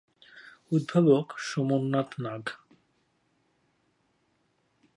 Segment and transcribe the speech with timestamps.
[0.71, 2.43] উদ্ভাবক সোমনাথ নাগ।